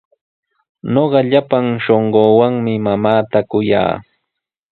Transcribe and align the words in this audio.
Ñuqa 0.93 1.19
llapan 1.31 1.65
shunquuwanmi 1.83 2.73
mamaata 2.85 3.39
kuyaa. 3.49 3.93